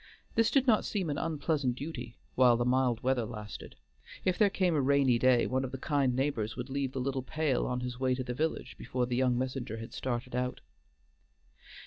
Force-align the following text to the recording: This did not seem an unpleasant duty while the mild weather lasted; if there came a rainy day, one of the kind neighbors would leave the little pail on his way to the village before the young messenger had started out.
This 0.33 0.49
did 0.49 0.65
not 0.65 0.83
seem 0.83 1.11
an 1.11 1.19
unpleasant 1.19 1.75
duty 1.75 2.17
while 2.33 2.57
the 2.57 2.65
mild 2.65 3.03
weather 3.03 3.23
lasted; 3.23 3.75
if 4.25 4.35
there 4.35 4.49
came 4.49 4.73
a 4.73 4.81
rainy 4.81 5.19
day, 5.19 5.45
one 5.45 5.63
of 5.63 5.71
the 5.71 5.77
kind 5.77 6.15
neighbors 6.15 6.55
would 6.57 6.71
leave 6.71 6.93
the 6.93 6.99
little 6.99 7.21
pail 7.21 7.67
on 7.67 7.81
his 7.81 7.99
way 7.99 8.15
to 8.15 8.23
the 8.23 8.33
village 8.33 8.79
before 8.79 9.05
the 9.05 9.15
young 9.15 9.37
messenger 9.37 9.77
had 9.77 9.93
started 9.93 10.35
out. 10.35 10.61